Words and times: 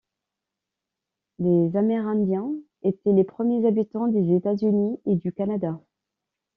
Les 1.37 1.77
Amérindiens 1.77 2.53
étaient 2.81 3.11
les 3.11 3.23
premiers 3.23 3.67
habitants 3.67 4.07
des 4.07 4.35
États-Unis 4.35 4.99
et 5.05 5.15
du 5.17 5.31
Canada. 5.31 5.79